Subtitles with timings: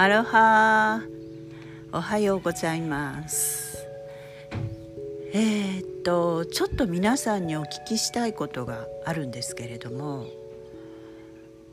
[0.00, 1.02] アロハ。
[1.92, 3.84] おはようございます。
[5.32, 10.28] えー、っとちょっと皆さんにお聞きしたいことがあるんですけれども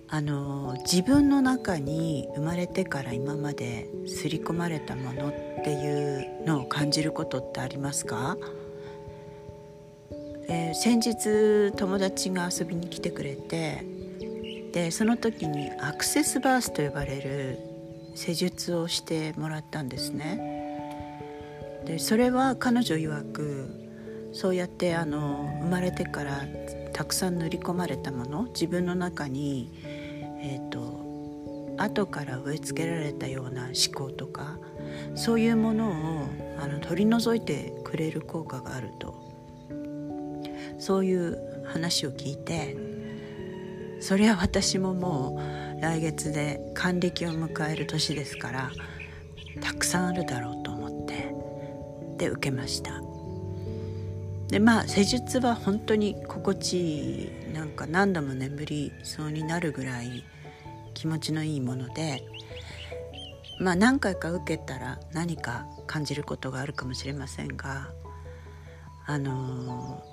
[0.07, 8.37] あの自分の中に生まれてから今まで刷り込まれたものっていうのを感じることってありますか、
[10.49, 13.85] えー、先日友達が遊びに来てくれて
[14.73, 17.74] でその時にアクセスバースと呼ばれる
[18.15, 20.63] 施術をしてもらったんですね。
[21.85, 23.85] でそれは彼女曰く
[24.33, 26.41] そうやってあの生まれてから
[26.93, 29.69] たくさん塗り込まれたもの自分の中に、
[30.41, 34.57] えーと、後から植え付けられたような思考とか
[35.13, 36.27] そういうものを
[36.59, 39.13] あの取り除いてくれる効果があると
[40.79, 42.75] そういう話を聞いて
[43.99, 48.71] そりゃ私ももう来月で還暦を迎える年ですから
[49.61, 51.33] たくさんあるだろうと思って
[52.17, 53.01] で受けました。
[54.47, 60.23] でまあ施術は本当に心地いいなんか何度も眠りそうになるぐらい
[60.93, 62.23] 気持ちのいいもので
[63.59, 67.89] まあ何回か受けたら何か感じることがあるかもしれませんが
[69.07, 70.03] あの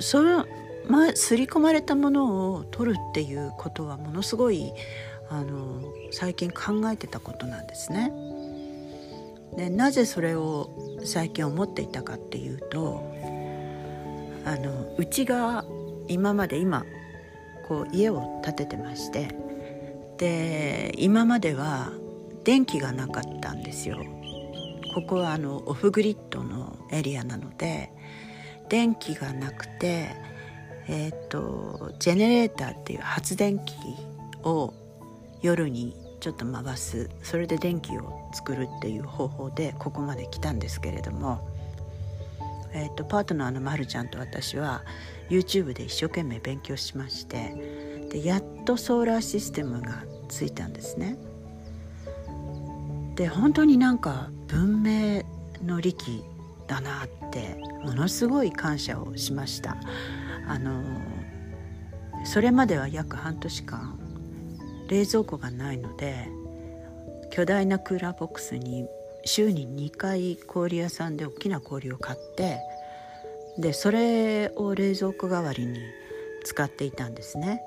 [0.00, 0.46] その
[0.88, 4.72] まあ、刷り込まれたものを取るっていうことはものすごい
[5.28, 8.12] あの最近考えてたことなんですね。
[9.56, 10.70] でなぜそれを
[11.04, 13.04] 最近思っていたかっていうと
[14.44, 15.64] あのうちが
[16.08, 16.84] 今まで今
[17.68, 19.34] こう家を建ててまして
[20.18, 21.92] で今までは
[22.44, 23.98] 電気がなかったんですよ。
[24.94, 27.92] ここはあのオフグリッドのエリアなので
[28.68, 30.16] 電気がなくて
[30.92, 33.74] えーと、ジェネレーターっていう発電機
[34.42, 34.74] を
[35.40, 41.48] 夜にちょっと回すそれで電気を作るっていう方法でここまで来たんですけれども、
[42.72, 44.82] えーと、パートナーのまるちゃんと私は
[45.28, 51.16] YouTube で一生懸命勉強しましてでやっとソーラーシステムがついたんですね。
[53.14, 55.22] で本当になんか文明
[55.64, 56.24] の利器
[56.66, 59.76] だなってものすごい感謝をしました。
[60.50, 60.82] あの
[62.24, 64.00] それまでは約半年間
[64.88, 66.28] 冷蔵庫がないので
[67.30, 68.88] 巨大なクーラーボックスに
[69.24, 72.58] 週に2回氷屋さんで大きな氷を買って
[73.58, 75.78] でそれを冷蔵庫代わりに
[76.42, 77.62] 使っていたんですね。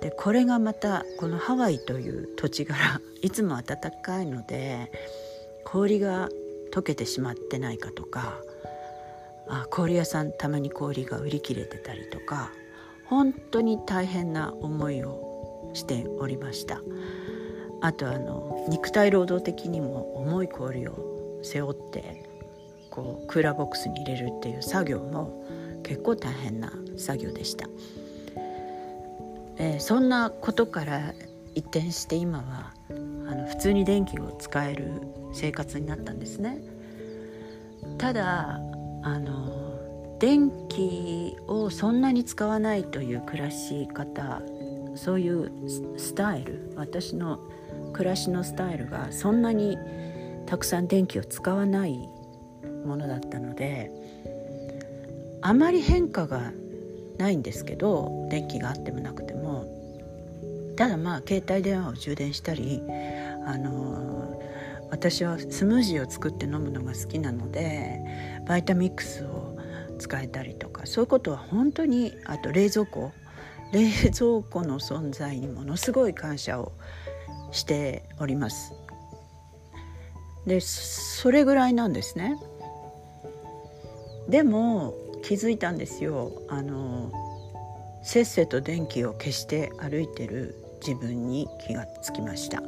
[0.00, 4.90] でこれがまたこのハワイという土地柄 いつも暖かいので
[5.64, 6.28] 氷が
[6.72, 8.40] 溶けてしまってないかとか
[9.48, 12.50] あ氷屋さんたまに氷が売り切れてたりとか
[13.04, 16.80] 本当に大変な思いをしておりました。
[17.80, 22.24] あとあの肉体労働的にも重い氷を背負って
[22.88, 25.44] こうクーラーボックスに入れるっていう作業も
[25.82, 27.68] 結構大変な作業でした、
[29.58, 31.12] えー、そんなことから
[31.54, 35.02] 一転して今はあの普通に電気を使える
[35.34, 36.62] 生活になったんですね。
[37.98, 38.60] ただ
[39.04, 44.40] あの電気をそんなに使わないという暮らし方
[44.96, 45.52] そういう
[45.98, 47.38] スタイル私の
[47.92, 49.76] 暮らしのスタイルがそんなに
[50.46, 52.08] たくさん電気を使わない
[52.86, 53.90] ものだったので
[55.42, 56.52] あまり変化が
[57.18, 59.66] ないんですけど電気があってもなくても
[60.76, 62.80] ただまあ携帯電話を充電したり
[63.46, 64.40] あの
[64.94, 68.00] 私はスムージーを作って飲むのが好きなので
[68.46, 69.58] バイタミックスを
[69.98, 73.12] 使えたりとかそういうことは本当にあと冷蔵庫
[73.72, 76.70] 冷蔵庫の存在にものすごい感謝を
[77.50, 78.72] しております。
[80.46, 82.36] でそれぐらいなんですね。
[84.28, 84.94] でも
[85.24, 87.10] 気づいたんですよあの
[88.04, 90.54] せっせと電気を消して歩いてる
[90.86, 92.62] 自分に気がつきました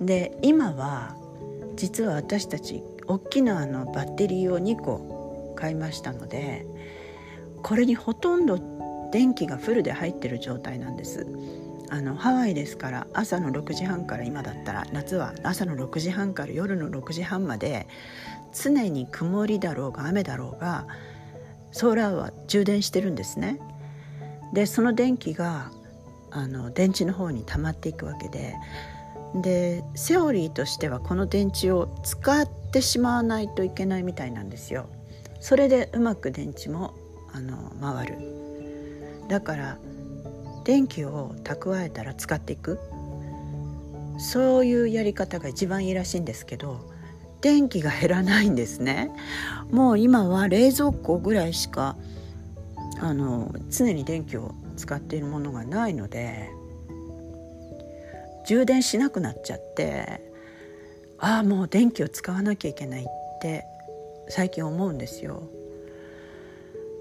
[0.00, 1.16] で今は
[1.80, 6.66] 実は私たち大きなあのバッテリーを2個買いましたので
[7.62, 11.26] これにほとんど電気がフルで入ってる状態なんです。
[11.88, 17.88] あのハワイですから朝の6時半から今だったら夏は朝の6時半から夜の6時半まで
[18.52, 20.86] 常に曇りだろうが雨だろうが
[21.72, 23.58] ソーラーは充電してるんですね。
[24.52, 25.70] でその電気が
[26.30, 28.54] あの電池の方に溜まっていくわけで
[29.34, 34.88] でセオリーとしてはこの電池を使ってしまわないといけないみたいなんですよ。
[35.40, 36.94] それでうまく電池も
[37.32, 38.18] あの回る。
[39.28, 39.78] だから
[40.64, 42.78] 電気を蓄えたら使っていく。
[44.18, 46.90] そういうやり方が一番いいらしいんですけど
[47.40, 49.10] 電気が減らないんですね。
[49.70, 51.96] もう今は冷蔵庫ぐらいしか
[53.00, 56.50] あの常に電気を使っているものがないので
[58.46, 60.20] 充電しなくなっちゃって
[61.18, 63.64] ああもう電気を使わなきゃいけないって
[64.28, 65.42] 最近思うんですよ。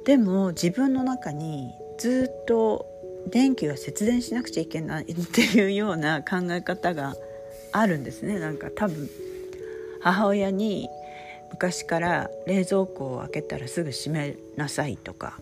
[0.06, 2.88] でも自分の中にずっと
[3.28, 7.16] 電気は節電しなくちゃいけないっていうような考え方が
[7.72, 9.10] あるんですねなんか多分
[10.02, 10.90] 母親に
[11.52, 15.40] 昔から冷蔵庫を開けたらすぐ閉めなさいとか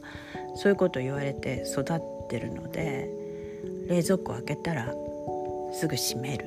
[0.55, 3.09] そういうことを言われて育ってるので
[3.87, 4.93] 冷蔵庫を開けたら
[5.73, 6.45] すぐ閉める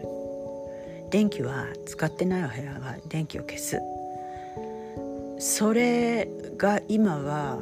[1.10, 3.80] 電気は使ってないお部屋は電気を消す
[5.38, 7.58] それが今は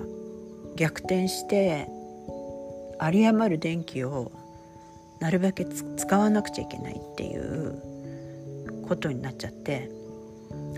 [0.77, 1.89] 逆転して
[3.01, 4.33] 有り余る電気を
[5.21, 7.83] なるべく使わなくちゃいけないっていう
[8.87, 9.91] ことになっちゃって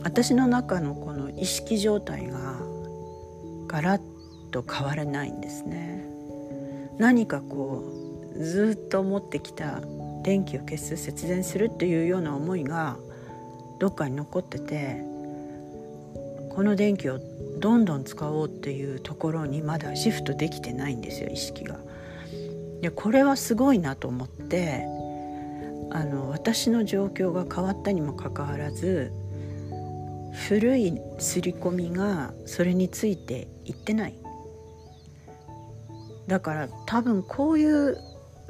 [0.02, 2.58] 私の中のこの意識状態が
[3.66, 4.02] ガラッ
[4.50, 6.04] と変わらないんですね。
[6.98, 7.84] 何かこ
[8.34, 9.80] うずっと持ってきた
[10.22, 12.96] 電気を消す節電するっていうような思いが
[13.78, 15.02] どっかに残ってて
[16.54, 17.18] この電気を
[17.58, 21.78] どんどん使おうっていうところにまだシフトできてないんですよ意識が。
[22.80, 24.86] でこれはすごいなと思って
[25.90, 29.12] あの私の状況が変わったにもかかわらず
[30.48, 34.14] 古い刷り込みがそれについていってない
[36.26, 37.98] だから多分こういう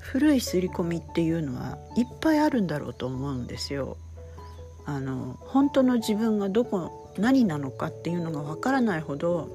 [0.00, 3.97] 古い刷り込みっていうのはいっぱいあるんだろうと思うんですよ。
[4.87, 9.49] あの本当の自分がどこ何なのかっていうのがわからないほど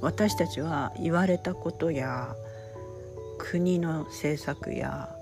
[0.00, 2.34] 私たちは言われたことや
[3.38, 5.14] 国の政策や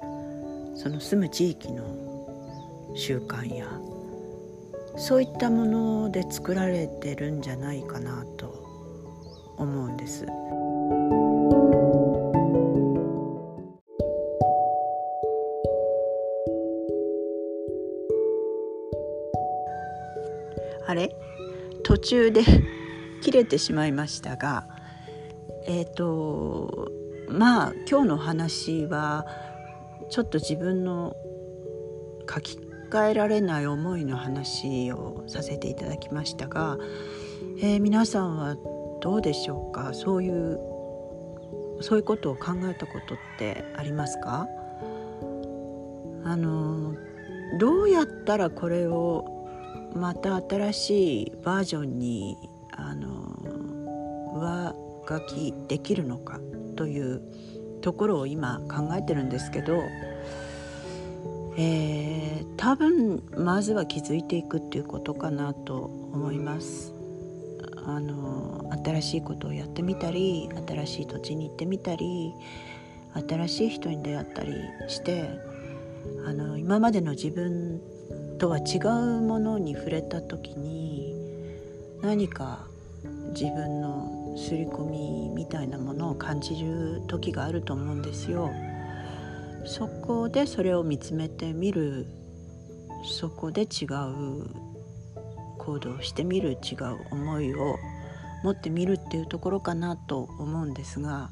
[0.77, 1.85] その住む地域の
[2.97, 3.69] 習慣や
[4.97, 8.65] そういったもので作られてるんじゃないかなと
[9.57, 10.27] 思うんです。
[20.94, 21.11] あれ
[21.82, 22.43] 途中で
[23.20, 24.69] 切れてしまいましたが
[25.67, 26.88] えっ、ー、と
[27.29, 29.26] まあ今日の話は
[30.08, 31.17] ちょっと自分の
[32.32, 32.58] 書き
[32.91, 36.79] 換えられない思いの話をさせていただきましたが、
[37.61, 38.56] えー、皆さんは
[39.00, 39.94] どうでしょうか？
[39.94, 40.61] そういう
[41.81, 44.47] そういうことを考えたことってありますか？
[46.25, 46.94] あの
[47.58, 49.44] どうやったらこれを
[49.94, 52.37] また新しいバージョンに
[52.73, 53.14] あの
[54.35, 54.75] 上
[55.08, 56.41] 書きできるのか
[56.76, 57.23] という
[57.81, 59.82] ところを今考えてるんですけど、
[61.56, 66.94] えー、多分まずは気づいていくっていうことかなと思います。
[67.87, 72.32] あの新しいことをやってみたり新しい土地に行ってみたり
[73.29, 74.55] 新しい人に出会ったり
[74.88, 75.29] して
[76.26, 77.82] あの今までの自分
[78.44, 81.14] とは違うものに触れた時に
[82.02, 82.67] 何か
[83.31, 88.50] 自分の刷り込みみたいなものを感じる時があると思うんですよ。
[89.64, 92.07] そこでそれを見つめてみる
[93.19, 94.47] そこで違う
[95.57, 97.78] 行動してみる違う思いを
[98.42, 101.30] 持ってみるっていうところかなと思うんですが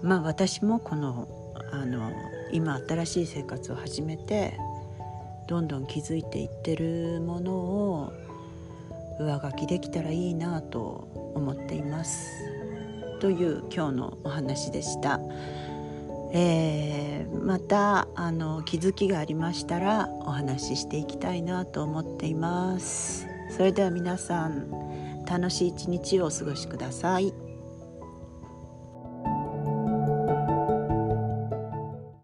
[0.00, 1.26] まあ私もこの
[1.72, 2.12] あの
[2.52, 4.56] 今新しい生活を始めて
[5.46, 8.12] どんどん気づいていってるものを
[9.20, 12.30] 上書きできたらいいなと思っています。
[13.20, 15.20] という今日のお話でした、
[16.32, 23.26] えー、またあの気づきがありましたらお話ししていきたいなと思っています。
[23.50, 24.68] それでは皆さん
[25.26, 27.43] 楽しい一日をお過ごしください。